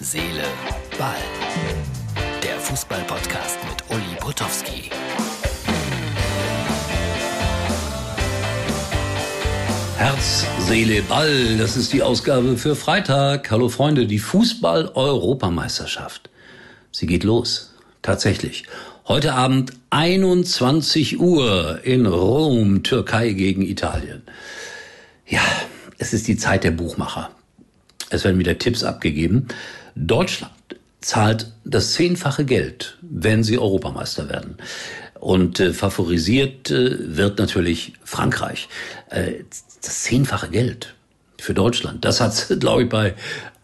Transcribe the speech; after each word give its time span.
Seele, 0.00 0.44
Ball. 0.96 1.16
Der 2.40 2.56
Fußball-Podcast 2.60 3.58
mit 3.68 3.82
Uli 3.90 4.14
Potowski. 4.20 4.92
Herz, 9.96 10.46
Seele, 10.60 11.02
Ball, 11.02 11.56
das 11.58 11.76
ist 11.76 11.92
die 11.92 12.04
Ausgabe 12.04 12.56
für 12.56 12.76
Freitag. 12.76 13.50
Hallo 13.50 13.68
Freunde, 13.68 14.06
die 14.06 14.20
Fußball-Europameisterschaft. 14.20 16.30
Sie 16.92 17.06
geht 17.06 17.24
los. 17.24 17.74
Tatsächlich. 18.00 18.66
Heute 19.08 19.34
Abend 19.34 19.72
21 19.90 21.18
Uhr 21.18 21.80
in 21.82 22.06
Rom, 22.06 22.84
Türkei 22.84 23.32
gegen 23.32 23.62
Italien. 23.62 24.22
Ja, 25.26 25.42
es 25.98 26.12
ist 26.12 26.28
die 26.28 26.36
Zeit 26.36 26.62
der 26.62 26.70
Buchmacher. 26.70 27.30
Es 28.10 28.24
werden 28.24 28.38
wieder 28.38 28.58
Tipps 28.58 28.84
abgegeben. 28.84 29.48
Deutschland 30.06 30.52
zahlt 31.00 31.52
das 31.64 31.92
zehnfache 31.92 32.44
Geld, 32.44 32.98
wenn 33.02 33.42
sie 33.42 33.58
Europameister 33.58 34.28
werden. 34.28 34.56
Und 35.18 35.58
äh, 35.58 35.72
favorisiert 35.72 36.70
äh, 36.70 37.16
wird 37.16 37.38
natürlich 37.38 37.94
Frankreich. 38.04 38.68
Äh, 39.10 39.44
das 39.82 40.02
zehnfache 40.04 40.48
Geld 40.48 40.94
für 41.38 41.54
Deutschland, 41.54 42.04
das 42.04 42.20
hat 42.20 42.32
es, 42.32 42.58
glaube 42.60 42.84
ich, 42.84 42.88
bei 42.88 43.14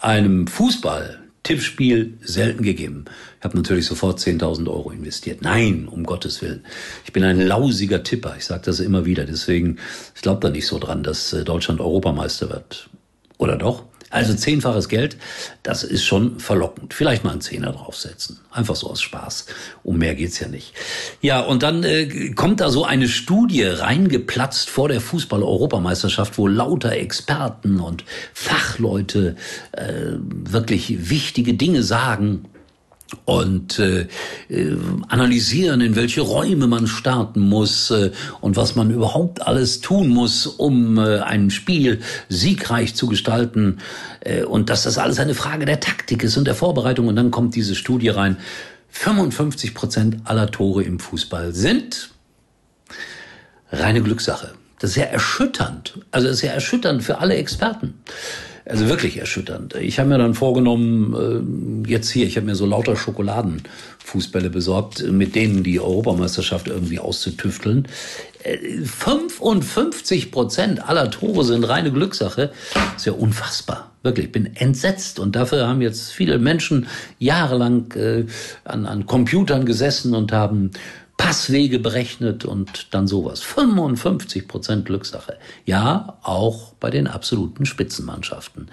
einem 0.01 0.47
Fußball 0.47 1.20
Tippspiel 1.45 2.15
selten 2.23 2.62
gegeben. 2.62 3.05
Ich 3.39 3.45
habe 3.45 3.56
natürlich 3.56 3.87
sofort 3.87 4.19
10.000 4.19 4.66
Euro 4.69 4.91
investiert. 4.91 5.42
Nein, 5.42 5.87
um 5.89 6.05
Gottes 6.05 6.41
Willen. 6.41 6.64
Ich 7.05 7.12
bin 7.12 7.23
ein 7.23 7.39
lausiger 7.39 8.03
Tipper. 8.03 8.34
Ich 8.39 8.47
sage 8.47 8.62
das 8.64 8.80
immer 8.80 9.05
wieder. 9.05 9.25
Deswegen, 9.25 9.78
ich 10.14 10.23
glaube 10.23 10.41
da 10.41 10.51
nicht 10.51 10.66
so 10.66 10.78
dran, 10.78 11.03
dass 11.03 11.33
äh, 11.33 11.45
Deutschland 11.45 11.80
Europameister 11.80 12.48
wird. 12.48 12.89
Oder 13.37 13.56
doch? 13.56 13.84
Also 14.15 14.33
zehnfaches 14.33 14.89
Geld, 14.89 15.17
das 15.65 15.83
ist 15.83 16.05
schon 16.05 16.39
verlockend. 16.39 16.95
Vielleicht 16.95 17.25
mal 17.25 17.33
einen 17.33 17.41
Zehner 17.41 17.73
draufsetzen. 17.73 18.39
Einfach 18.53 18.77
so 18.77 18.89
aus 18.89 19.03
Spaß. 19.03 19.47
Um 19.83 19.98
mehr 19.98 20.15
geht's 20.15 20.39
ja 20.39 20.47
nicht. 20.47 20.73
Ja, 21.21 21.41
und 21.41 21.65
dann 21.65 21.83
äh, 21.83 22.31
kommt 22.31 22.61
da 22.61 22.71
so 22.71 22.84
eine 22.84 23.09
Studie 23.09 23.65
reingeplatzt 23.65 24.71
vor 24.71 24.89
der 24.89 25.01
Fußball-Europameisterschaft, 25.01 26.39
wo 26.39 26.47
lauter 26.47 26.93
Experten 26.93 27.81
und 27.81 28.05
Fachleute 28.33 29.34
äh, 29.73 30.12
wirklich 30.21 31.11
wichtige 31.11 31.55
Dinge 31.55 31.83
sagen 31.83 32.45
und 33.25 33.79
äh, 33.79 34.07
äh, 34.48 34.77
analysieren, 35.09 35.81
in 35.81 35.97
welche 35.97 36.20
Räume 36.20 36.67
man 36.67 36.87
starten 36.87 37.41
muss 37.41 37.91
äh, 37.91 38.11
und 38.41 38.56
was 38.56 38.77
man 38.77 38.91
überhaupt 38.91 39.47
alles 39.47 39.81
tun 39.81 40.09
muss, 40.09 40.47
um 40.47 40.98
äh, 40.98 41.21
ein 41.21 41.51
Spiel 41.51 42.01
siegreich 42.29 42.95
zu 42.95 43.06
gestalten 43.06 43.79
äh, 44.21 44.45
und 44.45 44.71
dass 44.71 44.84
das 44.84 44.98
alles 44.98 45.19
eine 45.19 45.34
Frage 45.34 45.67
der 45.67 45.81
Taktik 45.81 46.23
ist 46.23 46.37
und 46.37 46.47
der 46.47 46.55
Vorbereitung 46.55 47.09
und 47.09 47.17
dann 47.17 47.31
kommt 47.31 47.55
diese 47.55 47.75
Studie 47.75 48.09
rein. 48.09 48.37
55 48.91 49.75
Prozent 49.75 50.17
aller 50.25 50.51
Tore 50.51 50.84
im 50.84 51.01
Fußball 51.01 51.53
sind 51.53 52.11
reine 53.71 54.03
Glückssache. 54.03 54.55
Das 54.78 54.91
ist 54.91 54.97
ja 54.97 55.05
erschütternd. 55.05 55.99
Also 56.11 56.28
das 56.28 56.37
ist 56.37 56.43
ja 56.43 56.53
erschütternd 56.53 57.03
für 57.03 57.19
alle 57.19 57.34
Experten. 57.34 57.95
Also 58.67 58.89
wirklich 58.89 59.19
erschütternd. 59.19 59.75
Ich 59.75 59.98
habe 59.98 60.09
mir 60.09 60.17
dann 60.17 60.33
vorgenommen, 60.33 61.84
äh, 61.87 61.91
jetzt 61.91 62.11
hier, 62.11 62.27
ich 62.27 62.37
habe 62.37 62.47
mir 62.47 62.55
so 62.55 62.65
lauter 62.65 62.97
Schokoladenfußbälle 62.97 64.48
besorgt, 64.48 65.06
mit 65.11 65.34
denen 65.34 65.62
die 65.62 65.81
Europameisterschaft 65.81 66.69
irgendwie 66.69 66.98
auszutüfteln. 66.98 67.87
55 68.84 70.27
äh, 70.27 70.31
Prozent 70.31 70.89
aller 70.89 71.11
Tore 71.11 71.45
sind 71.45 71.65
reine 71.65 71.93
Glückssache. 71.93 72.53
Ist 72.97 73.05
ja 73.05 73.12
unfassbar. 73.12 73.91
Wirklich, 74.03 74.27
ich 74.27 74.33
bin 74.33 74.56
entsetzt. 74.56 75.19
Und 75.19 75.37
dafür 75.37 75.67
haben 75.67 75.83
jetzt 75.83 76.12
viele 76.12 76.39
Menschen 76.39 76.87
jahrelang 77.19 77.93
äh, 77.93 78.25
an, 78.65 78.87
an 78.87 79.05
Computern 79.05 79.67
gesessen 79.67 80.15
und 80.15 80.33
haben 80.33 80.71
Passwege 81.17 81.79
berechnet 81.79 82.44
und 82.44 82.88
dann 82.93 83.06
sowas. 83.06 83.41
55 83.41 84.49
Prozent 84.49 84.84
Glückssache. 84.87 85.38
Ja, 85.65 86.19
auch 86.22 86.72
bei 86.81 86.91
den 86.91 87.06
absoluten 87.06 87.66
Spitzenmannschaften. 87.66 88.69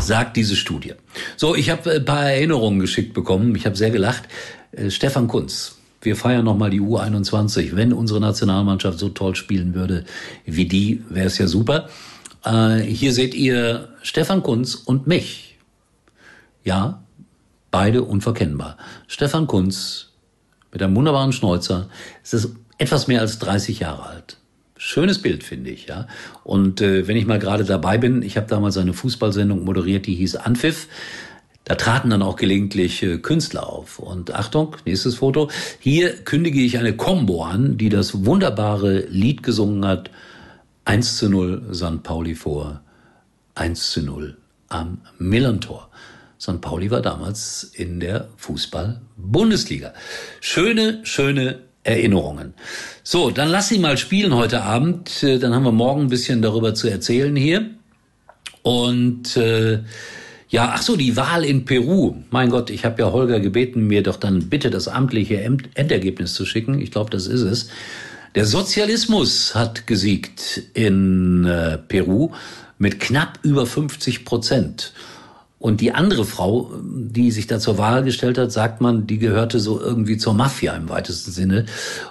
Sagt 0.00 0.36
diese 0.36 0.56
Studie. 0.56 0.94
So, 1.36 1.54
ich 1.54 1.70
habe 1.70 1.90
ein 1.92 2.04
paar 2.04 2.30
Erinnerungen 2.30 2.80
geschickt 2.80 3.14
bekommen. 3.14 3.54
Ich 3.56 3.66
habe 3.66 3.76
sehr 3.76 3.90
gelacht. 3.90 4.24
Äh, 4.72 4.90
Stefan 4.90 5.28
Kunz. 5.28 5.78
Wir 6.00 6.16
feiern 6.16 6.44
nochmal 6.44 6.70
die 6.70 6.80
U21. 6.80 7.74
Wenn 7.74 7.92
unsere 7.92 8.20
Nationalmannschaft 8.20 8.98
so 8.98 9.08
toll 9.08 9.34
spielen 9.34 9.74
würde 9.74 10.04
wie 10.44 10.66
die, 10.66 11.02
wäre 11.08 11.26
es 11.26 11.38
ja 11.38 11.46
super. 11.46 11.88
Äh, 12.44 12.80
hier 12.80 13.12
seht 13.12 13.34
ihr 13.34 13.88
Stefan 14.02 14.42
Kunz 14.42 14.74
und 14.74 15.06
mich. 15.06 15.58
Ja, 16.62 17.02
beide 17.70 18.02
unverkennbar. 18.02 18.76
Stefan 19.06 19.46
Kunz 19.46 20.13
mit 20.74 20.82
einem 20.82 20.94
wunderbaren 20.94 21.32
Schnäuzer. 21.32 21.88
Es 22.22 22.34
ist 22.34 22.50
etwas 22.76 23.06
mehr 23.06 23.20
als 23.20 23.38
30 23.38 23.78
Jahre 23.78 24.06
alt. 24.06 24.36
Schönes 24.76 25.22
Bild, 25.22 25.44
finde 25.44 25.70
ich, 25.70 25.86
ja. 25.86 26.08
Und 26.42 26.80
äh, 26.80 27.06
wenn 27.06 27.16
ich 27.16 27.26
mal 27.26 27.38
gerade 27.38 27.64
dabei 27.64 27.96
bin, 27.96 28.22
ich 28.22 28.36
habe 28.36 28.48
damals 28.48 28.76
eine 28.76 28.92
Fußballsendung 28.92 29.64
moderiert, 29.64 30.06
die 30.06 30.16
hieß 30.16 30.36
Anpfiff. 30.36 30.88
Da 31.62 31.76
traten 31.76 32.10
dann 32.10 32.22
auch 32.22 32.36
gelegentlich 32.36 33.02
äh, 33.04 33.18
Künstler 33.18 33.68
auf. 33.68 34.00
Und 34.00 34.34
Achtung, 34.34 34.76
nächstes 34.84 35.14
Foto. 35.14 35.48
Hier 35.78 36.12
kündige 36.12 36.60
ich 36.60 36.76
eine 36.76 36.96
Combo 36.96 37.44
an, 37.44 37.78
die 37.78 37.88
das 37.88 38.26
wunderbare 38.26 39.06
Lied 39.08 39.44
gesungen 39.44 39.86
hat. 39.86 40.10
1 40.84 41.16
zu 41.16 41.30
0 41.30 41.72
St. 41.72 42.02
Pauli 42.02 42.34
vor 42.34 42.82
1 43.54 43.92
zu 43.92 44.02
0 44.02 44.36
am 44.68 44.98
Millantor. 45.18 45.88
St. 46.44 46.60
Pauli 46.60 46.90
war 46.90 47.00
damals 47.00 47.70
in 47.72 48.00
der 48.00 48.28
Fußball-Bundesliga. 48.36 49.94
Schöne, 50.42 51.00
schöne 51.02 51.60
Erinnerungen. 51.84 52.52
So, 53.02 53.30
dann 53.30 53.48
lass 53.48 53.70
sie 53.70 53.78
mal 53.78 53.96
spielen 53.96 54.34
heute 54.34 54.62
Abend. 54.62 55.22
Äh, 55.22 55.38
dann 55.38 55.54
haben 55.54 55.64
wir 55.64 55.72
morgen 55.72 56.02
ein 56.02 56.08
bisschen 56.08 56.42
darüber 56.42 56.74
zu 56.74 56.88
erzählen 56.88 57.34
hier. 57.34 57.70
Und 58.60 59.38
äh, 59.38 59.80
ja, 60.50 60.72
ach 60.74 60.82
so, 60.82 60.96
die 60.96 61.16
Wahl 61.16 61.46
in 61.46 61.64
Peru. 61.64 62.16
Mein 62.28 62.50
Gott, 62.50 62.68
ich 62.68 62.84
habe 62.84 63.00
ja 63.00 63.10
Holger 63.10 63.40
gebeten, 63.40 63.86
mir 63.86 64.02
doch 64.02 64.16
dann 64.16 64.50
bitte 64.50 64.68
das 64.68 64.86
amtliche 64.86 65.40
Endergebnis 65.40 66.34
zu 66.34 66.44
schicken. 66.44 66.78
Ich 66.78 66.90
glaube, 66.90 67.08
das 67.08 67.26
ist 67.26 67.40
es. 67.40 67.68
Der 68.34 68.44
Sozialismus 68.44 69.54
hat 69.54 69.86
gesiegt 69.86 70.60
in 70.74 71.46
äh, 71.46 71.78
Peru 71.78 72.32
mit 72.76 73.00
knapp 73.00 73.38
über 73.42 73.64
50 73.64 74.26
Prozent. 74.26 74.92
Und 75.64 75.80
die 75.80 75.92
andere 75.92 76.26
Frau, 76.26 76.70
die 76.84 77.30
sich 77.30 77.46
da 77.46 77.58
zur 77.58 77.78
Wahl 77.78 78.04
gestellt 78.04 78.36
hat, 78.36 78.52
sagt 78.52 78.82
man, 78.82 79.06
die 79.06 79.16
gehörte 79.16 79.58
so 79.58 79.80
irgendwie 79.80 80.18
zur 80.18 80.34
Mafia 80.34 80.76
im 80.76 80.90
weitesten 80.90 81.30
Sinne 81.30 81.64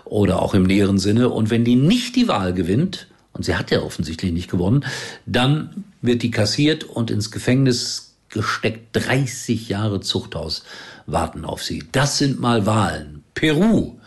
oder 0.06 0.42
auch 0.42 0.56
im 0.56 0.64
näheren 0.64 0.98
Sinne. 0.98 1.30
Und 1.30 1.52
wenn 1.52 1.64
die 1.64 1.76
nicht 1.76 2.16
die 2.16 2.28
Wahl 2.28 2.56
gewinnt, 2.56 3.10
und 3.32 3.46
sie 3.46 3.54
hat 3.54 3.70
ja 3.70 3.84
offensichtlich 3.84 4.32
nicht 4.32 4.50
gewonnen, 4.50 4.84
dann 5.28 5.84
wird 6.02 6.24
die 6.24 6.32
kassiert 6.32 6.84
und 6.84 7.12
ins 7.12 7.30
Gefängnis 7.30 8.16
gesteckt. 8.30 8.88
30 8.94 9.70
Jahre 9.70 10.02
Zuchthaus 10.02 10.64
warten 11.06 11.46
auf 11.46 11.62
sie. 11.62 11.84
Das 11.92 12.18
sind 12.18 12.40
mal 12.40 12.66
Wahlen. 12.66 13.24
Peru 13.36 14.00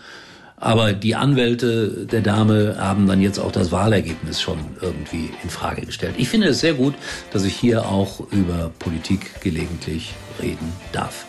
aber 0.56 0.92
die 0.92 1.14
Anwälte 1.14 2.06
der 2.06 2.22
Dame 2.22 2.76
haben 2.78 3.06
dann 3.06 3.20
jetzt 3.20 3.38
auch 3.38 3.52
das 3.52 3.72
Wahlergebnis 3.72 4.40
schon 4.40 4.58
irgendwie 4.80 5.30
in 5.42 5.50
Frage 5.50 5.82
gestellt. 5.82 6.14
Ich 6.16 6.28
finde 6.28 6.48
es 6.48 6.60
sehr 6.60 6.74
gut, 6.74 6.94
dass 7.32 7.44
ich 7.44 7.54
hier 7.54 7.86
auch 7.86 8.20
über 8.30 8.70
Politik 8.78 9.40
gelegentlich 9.42 10.14
reden 10.40 10.72
darf. 10.92 11.26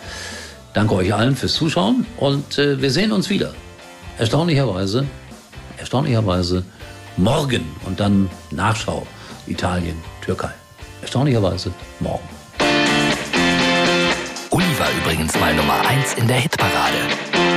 Danke 0.74 0.96
euch 0.96 1.14
allen 1.14 1.36
fürs 1.36 1.54
Zuschauen 1.54 2.06
und 2.18 2.58
äh, 2.58 2.82
wir 2.82 2.92
sehen 2.92 3.12
uns 3.12 3.30
wieder. 3.30 3.54
Erstaunlicherweise, 4.18 5.06
erstaunlicherweise 5.78 6.64
morgen 7.18 7.64
und 7.86 8.00
dann 8.00 8.30
Nachschau 8.52 9.06
Italien, 9.48 9.98
Türkei. 10.22 10.52
Erstaunlicherweise 11.02 11.72
morgen. 12.00 12.28
Uli 14.52 14.66
war 14.80 14.88
übrigens 15.02 15.38
mal 15.40 15.54
Nummer 15.54 15.80
1 15.88 16.16
in 16.16 16.28
der 16.28 16.38
Hitparade. 16.38 17.57